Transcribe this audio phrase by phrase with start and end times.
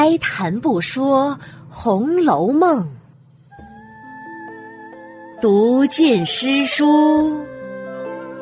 [0.00, 1.32] 开谈不说
[1.68, 2.86] 《红楼梦》，
[5.42, 7.44] 读尽诗书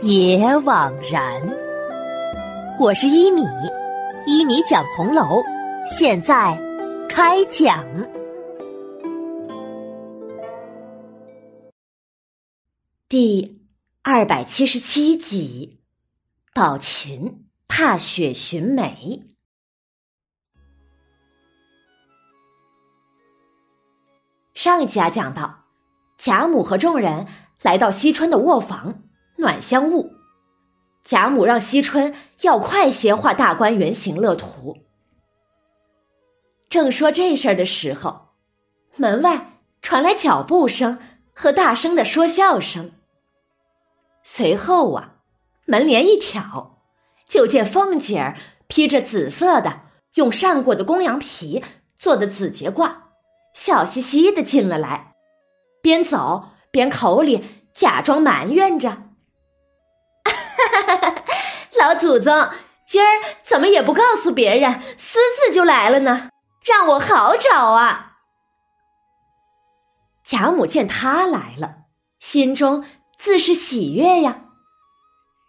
[0.03, 1.41] 也枉然。
[2.79, 3.41] 我是一米，
[4.27, 5.43] 一米讲红楼，
[5.87, 6.61] 现在
[7.09, 7.83] 开讲。
[13.09, 13.63] 第
[14.03, 15.79] 二百七十七集，
[16.53, 19.23] 宝琴踏雪寻梅。
[24.57, 25.65] 上一集啊，讲到
[26.17, 27.27] 贾母和众人
[27.61, 29.03] 来到惜春的卧房
[29.37, 30.15] 暖香坞，
[31.05, 34.79] 贾母让惜春要快些画大观园行乐图。
[36.71, 38.29] 正说这事儿的时候，
[38.97, 40.99] 门外传来脚步声
[41.35, 42.93] 和大声的说笑声。
[44.25, 45.17] 随后啊，
[45.67, 46.79] 门帘一挑，
[47.29, 49.83] 就见凤姐儿披着紫色的
[50.15, 51.63] 用扇过的公羊皮
[51.99, 52.91] 做的紫结褂，
[53.57, 55.15] 笑嘻嘻的进了来，
[55.83, 58.97] 边走边口里假装埋怨着
[61.81, 62.51] ：“老祖宗，
[62.87, 63.09] 今儿
[63.43, 66.29] 怎么也不告诉别人，私自就来了呢？
[66.63, 68.19] 让我好找啊！”
[70.23, 71.77] 贾母见他来了，
[72.21, 72.85] 心中。
[73.19, 74.43] 自是喜悦呀。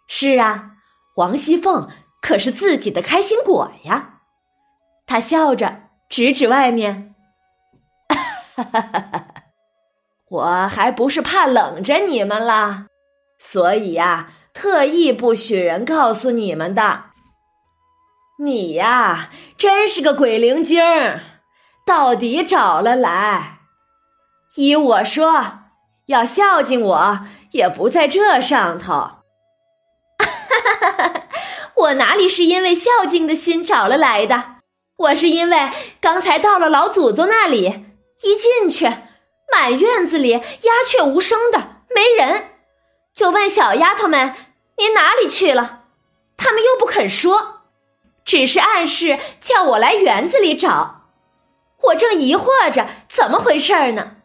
[0.06, 0.70] 是啊，
[1.16, 1.86] 王熙凤
[2.22, 4.20] 可是自己的开心果呀。
[5.06, 7.14] 她笑着指指外面
[8.62, 9.24] ：“哈哈哈哈
[10.28, 12.86] 我还不是怕冷着你们了，
[13.38, 17.04] 所以呀，特意不许人告诉你们的。
[18.40, 21.20] 你呀，真是个鬼灵精儿，
[21.86, 23.58] 到底找了来。
[24.56, 25.60] 依我说，
[26.06, 27.20] 要孝敬我。”
[27.52, 29.22] 也不在这上头，哈
[30.18, 31.22] 哈哈哈
[31.76, 34.56] 我哪里是因为孝敬的心找了来的？
[34.98, 37.86] 我是因为刚才到了老祖宗那里，
[38.22, 38.86] 一进去，
[39.52, 42.50] 满院子里鸦雀无声的，没人，
[43.14, 44.34] 就问小丫头们
[44.78, 45.84] ：“您哪里去了？”
[46.36, 47.62] 他们又不肯说，
[48.24, 51.06] 只是暗示叫我来园子里找。
[51.82, 54.16] 我正疑惑着怎么回事呢，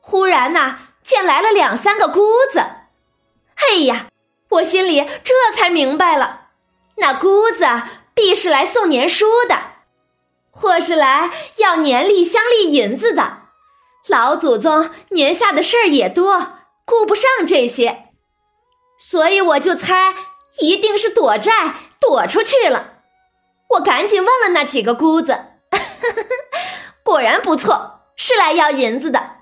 [0.00, 0.88] 忽然呐。
[1.02, 2.20] 见来了两三个姑
[2.52, 2.60] 子，
[3.56, 4.06] 哎呀，
[4.50, 6.50] 我心里这才明白了，
[6.98, 7.66] 那姑子
[8.14, 9.58] 必是来送年书的，
[10.52, 13.38] 或是来要年例乡例银子的。
[14.06, 18.10] 老祖宗年下的事儿也多，顾不上这些，
[19.10, 20.14] 所以我就猜
[20.60, 22.98] 一定是躲债躲出去了。
[23.70, 25.46] 我赶紧问了那几个姑子，
[27.02, 29.38] 果然不错，是来要银子的。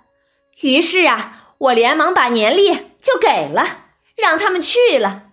[0.63, 1.37] 于是啊。
[1.61, 5.25] 我连忙把年例就给了，让他们去了。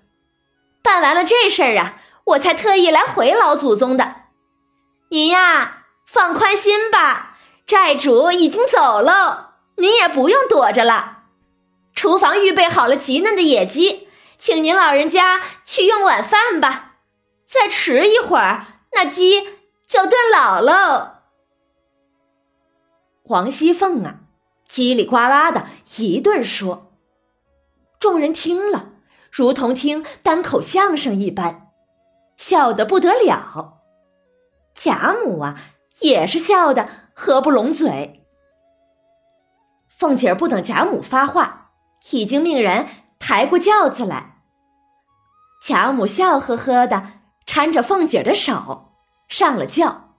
[0.84, 4.14] 办完了这事儿啊，我才特意来回老祖宗的。
[5.10, 11.24] 您呀，放宽心吧，债主已经走喽，您也不用躲着了。
[11.94, 16.96] 厨房预备好了极嫩的野鸡，请您老人家去用晚饭吧。
[17.46, 19.42] 再迟一会儿，那鸡
[19.88, 21.12] 就炖老喽。
[23.24, 24.20] 王熙凤啊。
[24.70, 25.66] 叽里呱啦的
[25.96, 26.92] 一顿说，
[28.02, 28.90] 众人听了，
[29.32, 31.70] 如同听单口相声一般，
[32.36, 33.77] 笑得不得了。
[34.78, 35.60] 贾母啊，
[36.00, 38.24] 也是笑得合不拢嘴。
[39.90, 41.72] 凤姐儿不等贾母发话，
[42.12, 42.88] 已经命人
[43.20, 44.38] 抬过轿子来。
[45.62, 47.12] 贾母笑呵呵的
[47.46, 48.94] 搀着凤姐儿的手
[49.28, 50.14] 上了轿，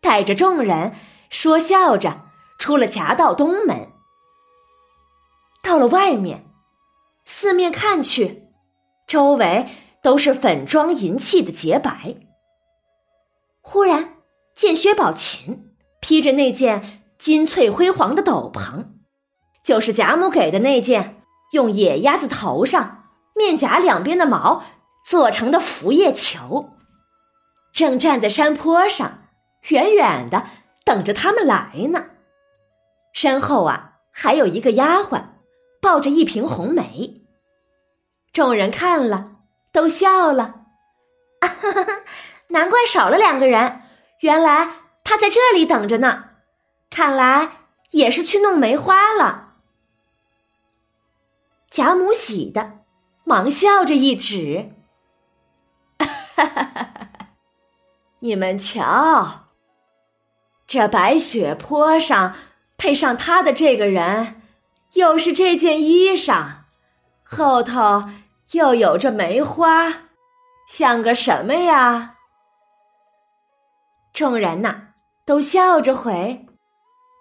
[0.00, 0.92] 带着众人
[1.30, 2.30] 说笑着。
[2.58, 3.88] 出了夹道东门，
[5.64, 6.44] 到了外面，
[7.24, 8.44] 四面看去，
[9.08, 9.66] 周围
[10.00, 12.14] 都是粉妆银器的洁白。
[13.62, 14.16] 忽然
[14.54, 18.86] 见薛宝琴披着那件金翠辉煌的斗篷，
[19.64, 24.64] 就是贾母给的那件用野鸭子头上面颊两边的毛
[25.08, 26.70] 做成的拂叶球，
[27.72, 29.20] 正站在山坡上，
[29.68, 30.44] 远远的
[30.84, 32.06] 等着他们来呢。
[33.14, 35.22] 身后啊，还有一个丫鬟，
[35.80, 37.22] 抱着一瓶红梅。
[38.32, 39.36] 众人看了，
[39.72, 40.62] 都笑了。
[42.52, 43.82] 难怪少了两个人，
[44.20, 44.70] 原来
[45.02, 46.26] 他在这里等着呢。
[46.88, 47.50] 看来
[47.90, 49.54] 也是去弄梅花了。
[51.70, 52.80] 贾母喜的，
[53.24, 54.72] 忙笑着一指
[58.20, 59.46] ：“你们瞧，
[60.66, 62.34] 这白雪坡上。”
[62.78, 64.42] 配上他的这个人，
[64.94, 66.46] 又是这件衣裳，
[67.22, 68.10] 后头
[68.50, 70.08] 又有这梅花，
[70.66, 72.16] 像个什么呀？
[74.12, 74.88] 众人呐，
[75.24, 76.46] 都笑着回：“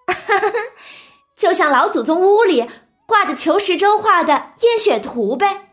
[1.37, 2.69] 就像老祖宗屋里
[3.07, 5.69] 挂着裘十洲画的验血图呗。”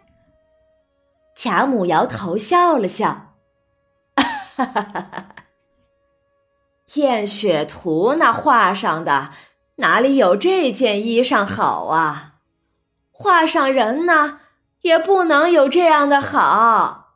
[1.34, 3.34] 贾母摇头笑了笑
[6.94, 9.30] ：“验血图那画上的
[9.76, 12.34] 哪里有这件衣裳好啊？
[13.12, 14.40] 画上人呢，
[14.82, 17.06] 也不能有这样的好。”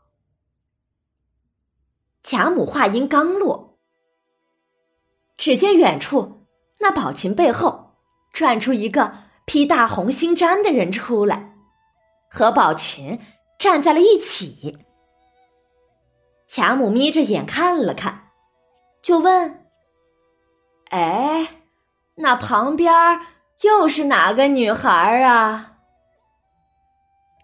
[2.23, 3.72] 贾母话音刚落，
[5.37, 6.47] 只见远处
[6.79, 7.95] 那宝琴背后
[8.33, 9.13] 转出一个
[9.45, 11.55] 披大红星毡的人出来，
[12.31, 13.19] 和宝琴
[13.59, 14.79] 站在了一起。
[16.49, 18.29] 贾母眯着眼看了看，
[19.03, 19.65] 就问
[20.91, 21.49] ：“哎，
[22.15, 22.93] 那旁边
[23.63, 25.73] 又是哪个女孩啊？”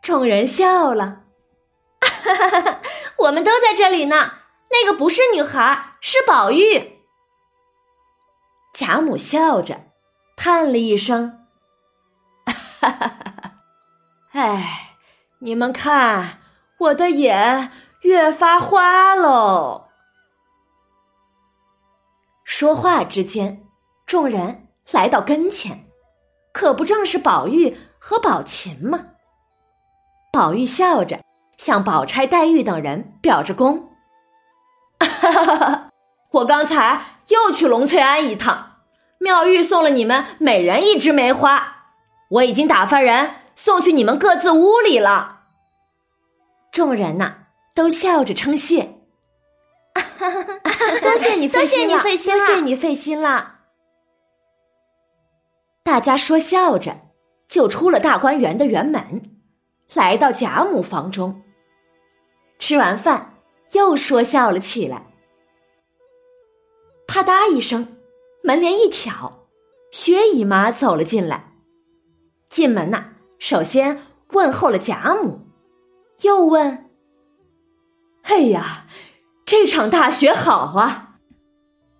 [0.02, 1.22] 众人笑了
[2.00, 2.80] ：“哈哈哈
[3.18, 4.32] 我们都在这里呢。”
[4.70, 6.97] 那个不是女孩，是宝玉。
[8.78, 9.80] 贾母笑着，
[10.36, 11.44] 叹了一声
[12.46, 13.52] ：“哈哈哈！
[14.30, 14.92] 哎，
[15.40, 16.38] 你们看，
[16.78, 17.72] 我的眼
[18.02, 19.88] 越发花喽。”
[22.46, 23.66] 说话之间，
[24.06, 25.86] 众人来到跟前，
[26.52, 29.06] 可不正是宝玉和宝琴吗？
[30.32, 31.18] 宝玉笑着
[31.56, 33.90] 向宝钗、黛玉等人表着功。
[35.00, 35.90] 哈哈哈！
[36.30, 38.67] 我刚才又去龙翠庵一趟，
[39.18, 41.86] 妙玉送了你们每人一枝梅花，
[42.28, 45.40] 我已经打发人送去你们各自屋里了。
[46.70, 47.34] 众人呐，
[47.74, 48.88] 都笑着称谢。
[51.02, 53.56] 多谢你费心了，多谢你费心了。
[55.82, 56.96] 大家说笑着，
[57.48, 59.38] 就出了大观园的园门，
[59.94, 61.42] 来到贾母房中。
[62.58, 63.34] 吃完饭。
[63.72, 65.04] 又说笑了起来。
[67.06, 67.97] 啪嗒一声，
[68.42, 69.48] 门帘一挑，
[69.92, 71.52] 薛姨妈走了进来。
[72.48, 75.40] 进门呐，首先问候了贾母，
[76.22, 76.90] 又问
[78.24, 78.86] ：“哎呀，
[79.44, 81.18] 这场大雪好啊！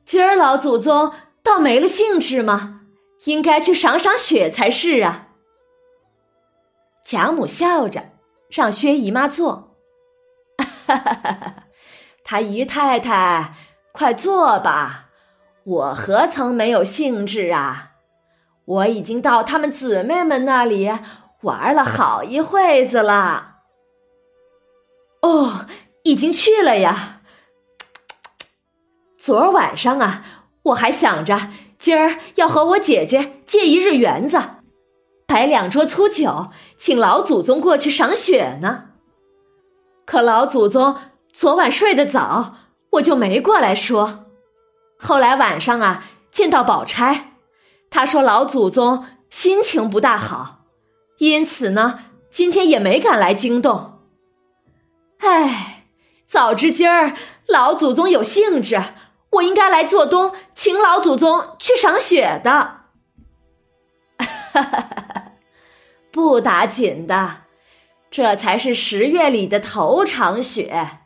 [0.05, 1.13] 今儿老祖宗
[1.43, 2.83] 倒没了兴致吗？
[3.25, 5.29] 应该去赏赏雪才是啊。”
[7.05, 8.13] 贾母笑着，
[8.51, 9.77] 让薛姨妈坐。
[10.57, 11.65] 哈哈哈哈
[12.25, 13.55] 他姨太太，
[13.93, 15.08] 快坐吧，
[15.69, 17.91] 我何曾没有兴致啊？
[18.65, 20.91] 我已经到他们姊妹们那里
[21.43, 23.57] 玩了好一会子了。
[25.21, 25.67] 哦，
[26.05, 27.21] 已经去了呀。
[29.19, 30.23] 昨儿晚上啊，
[30.63, 34.41] 我还想着今儿要和我姐姐借一日园子，
[35.27, 36.49] 摆两桌粗酒，
[36.79, 38.85] 请老祖宗过去赏雪呢。
[40.07, 40.97] 可老祖宗
[41.31, 42.55] 昨晚睡得早，
[42.93, 44.25] 我就没过来说。
[44.99, 47.33] 后来晚上啊，见到宝钗，
[47.89, 50.65] 她说老祖宗心情不大好，
[51.19, 52.01] 因此呢，
[52.31, 54.01] 今天也没敢来惊动。
[55.21, 55.85] 唉，
[56.27, 57.15] 早知今儿
[57.47, 58.83] 老祖宗有兴致，
[59.31, 62.51] 我应该来做东，请老祖宗去赏雪的。
[64.19, 65.33] 哈哈哈哈
[66.11, 67.43] 不打紧的。
[68.11, 70.99] 这才是十月里的头场雪，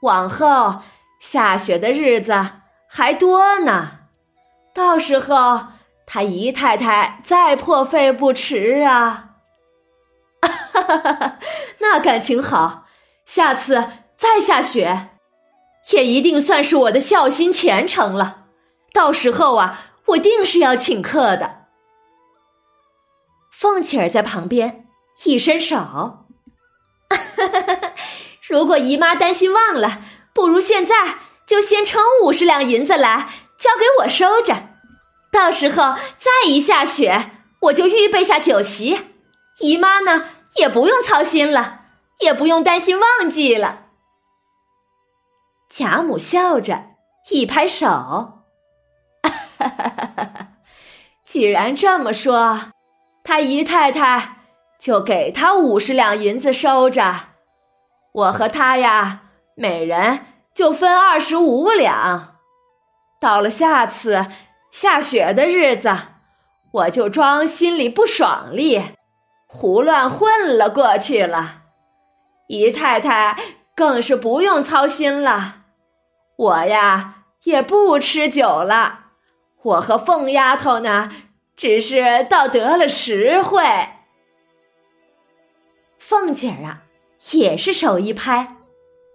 [0.00, 0.80] 往后
[1.20, 2.32] 下雪的日子
[2.92, 4.00] 还多呢。
[4.74, 5.66] 到时候
[6.04, 9.26] 他姨太太再破费不迟啊！
[10.42, 11.38] 哈哈哈哈
[11.78, 12.86] 那感情好，
[13.24, 15.10] 下次再下雪，
[15.90, 18.46] 也一定算是我的孝心虔诚了。
[18.92, 21.66] 到时候啊，我定是要请客的。
[23.52, 24.86] 凤姐儿在旁边
[25.24, 26.26] 一伸手。
[28.48, 30.00] 如果姨妈担心忘了，
[30.32, 30.94] 不如现在
[31.50, 33.28] 就先称五十两银子来，
[33.58, 34.68] 交给我收着。
[35.32, 39.00] 到时候再一下雪，我就预备下酒席，
[39.58, 41.80] 姨妈呢也不用操心了，
[42.20, 43.86] 也不用担心忘记了。
[45.68, 46.84] 贾母笑着
[47.30, 48.44] 一拍手
[51.26, 52.70] ：“既然这么说，
[53.24, 54.36] 他姨太太。”
[54.78, 57.14] 就给他五十两银子收着，
[58.12, 62.36] 我和他呀，每人就分二十五两。
[63.20, 64.26] 到了下次
[64.70, 65.94] 下雪的日子，
[66.72, 68.82] 我就装心里不爽利，
[69.46, 71.62] 胡乱混了过去了。
[72.48, 73.38] 姨太太
[73.74, 75.64] 更是不用操心了，
[76.36, 79.06] 我呀也不吃酒了。
[79.62, 81.10] 我和凤丫头呢，
[81.56, 83.62] 只是倒得了实惠。
[85.98, 86.82] 凤姐儿啊，
[87.32, 88.56] 也是手一拍，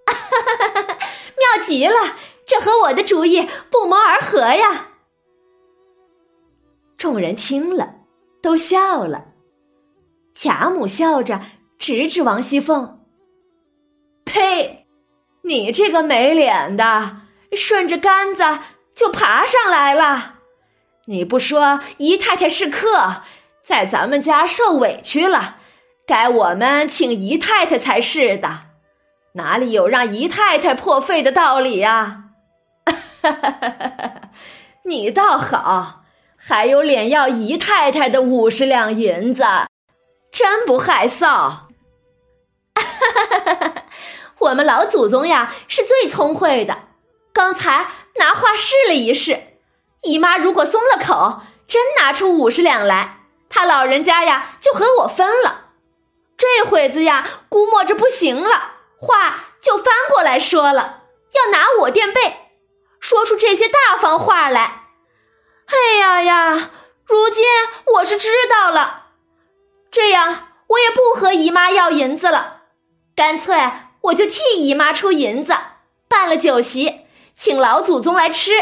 [0.05, 0.84] 哈哈哈
[1.57, 2.15] 极了！
[2.47, 4.89] 这和我的主意不谋而合呀！
[6.97, 7.95] 众人听了，
[8.41, 9.25] 都笑了。
[10.33, 11.41] 贾母笑着
[11.79, 12.99] 指指王熙凤
[14.25, 14.85] ：“呸！
[15.43, 17.17] 你这个没脸的，
[17.55, 18.43] 顺着杆子
[18.95, 20.35] 就爬上来了。
[21.05, 23.23] 你不说姨太太是客，
[23.63, 25.57] 在咱们家受委屈了，
[26.05, 28.64] 该我们请姨太太才是的，
[29.35, 32.23] 哪里有让姨太太破费的道理呀？”
[34.85, 36.03] 你倒好，
[36.37, 39.43] 还有脸要姨太太的五十两银子，
[40.31, 41.51] 真不害臊！
[44.37, 46.77] 我们老祖宗呀是最聪慧的，
[47.33, 47.87] 刚才
[48.19, 49.39] 拿话试了一试，
[50.03, 55.71] 姨妈如果松了口，真拿出五十两来，她老人家呀就和我分了。
[56.37, 58.74] 这会子呀估摸着不行了，
[59.05, 62.49] 话就翻过来说了，要拿我垫背。
[62.99, 64.87] 说出这些大方话来，
[65.67, 66.71] 哎呀呀！
[67.05, 67.45] 如今
[67.93, 69.09] 我是知道了，
[69.91, 72.63] 这样我也不和姨妈要银子了，
[73.15, 73.71] 干脆
[74.01, 75.55] 我就替姨妈出银子
[76.07, 78.53] 办了酒席，请老祖宗来吃。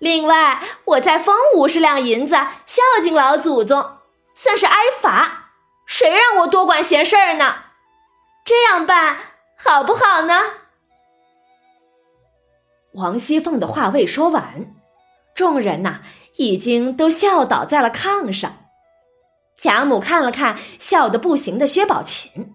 [0.00, 2.34] 另外，我再封五十两银子
[2.66, 3.98] 孝敬老祖宗，
[4.34, 5.50] 算是挨罚。
[5.86, 7.54] 谁让我多管闲事儿呢？
[8.44, 9.18] 这样办
[9.64, 10.34] 好不好呢？
[12.92, 14.44] 王熙凤的话未说完，
[15.34, 16.00] 众人呐
[16.36, 18.54] 已经都笑倒在了炕上。
[19.56, 22.52] 贾母看了看笑得不行的薛宝琴，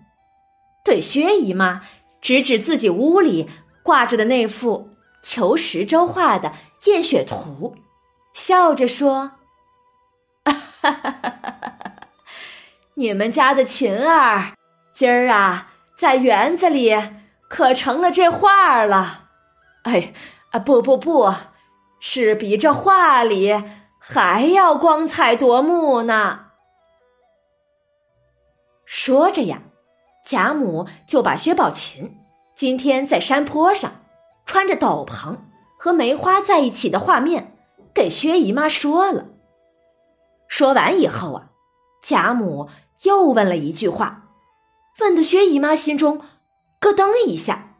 [0.85, 1.81] 对薛姨妈
[2.21, 3.49] 指指自己屋里
[3.81, 4.89] 挂着的那幅
[5.23, 6.53] 求十周画的
[6.85, 7.75] 验血图，
[8.33, 9.31] 笑着说
[12.95, 14.53] ：“你们家的琴儿
[14.93, 16.95] 今儿啊，在园子里
[17.49, 19.25] 可成了这画儿了。”
[19.83, 20.13] 哎，
[20.51, 21.33] 啊不不不，
[21.99, 23.53] 是比这画里
[23.99, 26.45] 还要光彩夺目呢。
[28.85, 29.61] 说着呀，
[30.25, 32.09] 贾母就把薛宝琴
[32.55, 33.91] 今天在山坡上
[34.45, 35.35] 穿着斗篷
[35.77, 37.51] 和梅花在一起的画面
[37.93, 39.25] 给薛姨妈说了。
[40.47, 41.49] 说完以后啊，
[42.01, 42.69] 贾母
[43.03, 44.23] 又问了一句话，
[44.99, 46.19] 问的薛姨妈心中
[46.79, 47.77] 咯噔一下。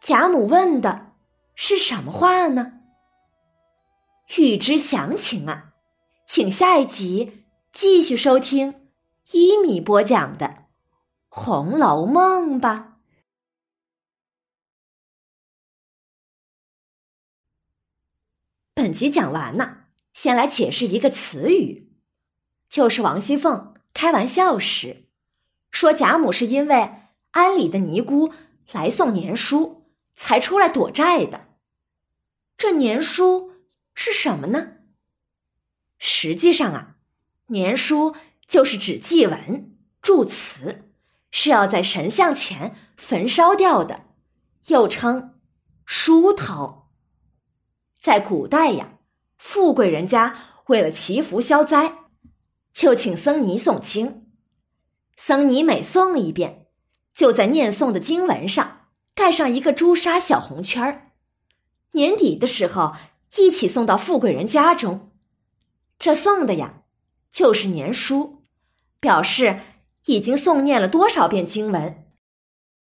[0.00, 1.12] 贾母问的
[1.54, 2.80] 是什么话呢？
[4.36, 5.74] 欲知详情啊，
[6.26, 8.88] 请下一集继续收听
[9.32, 10.46] 一米播讲的
[11.28, 12.98] 《红楼梦》吧。
[18.74, 19.84] 本集讲完了，
[20.14, 21.92] 先来解释一个词语，
[22.68, 25.08] 就是王熙凤开玩笑时
[25.72, 26.92] 说贾母是因为
[27.32, 28.32] 安里的尼姑
[28.70, 29.80] 来送年书。
[30.14, 31.48] 才出来躲债的，
[32.58, 33.50] 这年书
[33.94, 34.72] 是什么呢？
[35.98, 36.96] 实际上啊，
[37.46, 38.14] 年书
[38.46, 40.92] 就是指祭文、祝词，
[41.30, 44.04] 是要在神像前焚烧掉的，
[44.66, 45.40] 又称
[45.86, 46.90] 书头。
[47.98, 48.98] 在古代呀，
[49.38, 50.36] 富贵人家
[50.66, 52.10] 为了祈福消灾，
[52.74, 54.21] 就请僧尼诵经，
[55.16, 56.66] 僧尼每诵一遍，
[57.14, 58.78] 就在念诵的经文上。
[59.14, 61.12] 盖上一个朱砂小红圈儿，
[61.92, 62.94] 年底的时候
[63.36, 65.12] 一起送到富贵人家中。
[65.98, 66.82] 这送的呀，
[67.30, 68.42] 就是年书，
[69.00, 69.60] 表示
[70.06, 72.06] 已经诵念了多少遍经文，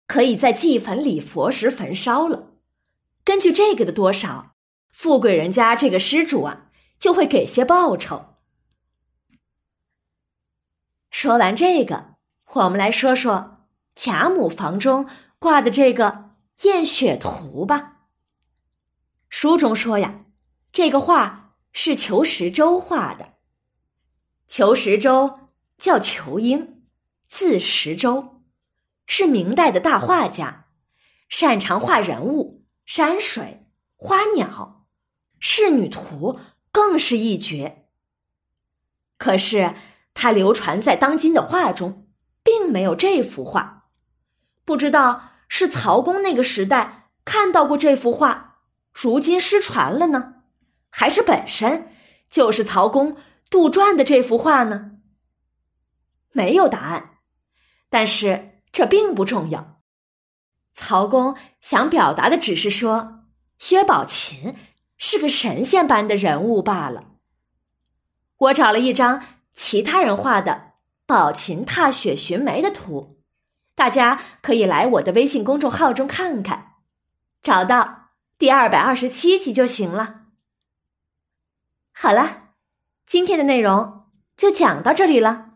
[0.05, 2.51] 可以在祭坟里佛时焚烧了。
[3.23, 4.55] 根据这个的多少，
[4.89, 6.69] 富贵人家这个施主啊，
[6.99, 8.35] 就会给些报酬。
[11.09, 12.16] 说完这个，
[12.53, 15.07] 我们来说说贾母房中。
[15.39, 16.31] 挂的这个
[16.63, 17.97] 验血图吧。
[19.29, 20.25] 书中说呀，
[20.71, 23.35] 这个画是裘十洲画的。
[24.47, 26.81] 裘十洲叫裘英，
[27.27, 28.41] 字十洲，
[29.05, 30.65] 是明代的大画家，
[31.29, 34.87] 擅长画人物、山水、花鸟，
[35.39, 36.39] 仕女图
[36.71, 37.89] 更是一绝。
[39.19, 39.75] 可是
[40.15, 42.06] 他流传在当今的画中，
[42.47, 43.89] 并没有这幅画。
[44.63, 48.59] 不知道是曹公那个时代看到过这幅画，
[48.93, 50.35] 如今失传了呢，
[50.89, 51.91] 还是本身
[52.29, 53.17] 就是曹公
[53.49, 54.91] 杜撰的这幅画呢？
[56.31, 57.17] 没有答案，
[57.89, 59.81] 但是这并不重要。
[60.73, 63.25] 曹公想表达的只是说，
[63.59, 64.55] 薛宝琴
[64.97, 67.03] 是个神仙般的人物罢了。
[68.37, 69.21] 我找了一张
[69.53, 70.75] 其他人画的
[71.07, 73.17] 宝琴踏雪寻梅的图。
[73.73, 76.73] 大家可以来我的微信公众号中看看，
[77.41, 80.23] 找到第二百二十七集就行了。
[81.93, 82.49] 好了，
[83.05, 85.51] 今天的内容就讲到这里了。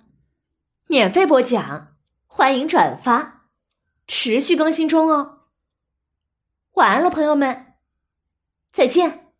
[0.87, 1.95] 免费播讲，
[2.27, 3.47] 欢迎转发，
[4.07, 5.39] 持续更新中哦。
[6.73, 7.73] 晚安了，朋友们，
[8.71, 9.30] 再见。